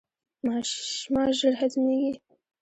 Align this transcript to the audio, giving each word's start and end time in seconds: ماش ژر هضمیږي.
ماش 0.45 0.69
ژر 1.39 1.53
هضمیږي. 1.61 2.11